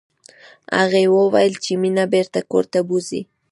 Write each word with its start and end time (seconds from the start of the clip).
هغې 0.79 1.03
وویل 1.17 1.53
چې 1.63 1.71
مينه 1.81 2.05
بېرته 2.13 2.39
کور 2.51 2.65
ته 2.73 2.79
بوزئ 2.87 3.21